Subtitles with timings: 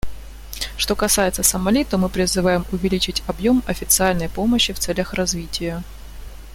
[0.77, 5.83] Что касается Сомали, то мы призываем увеличить объем официальной помощи в целях развития.